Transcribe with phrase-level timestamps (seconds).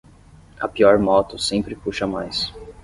[0.59, 2.51] A pior moto sempre puxa mais.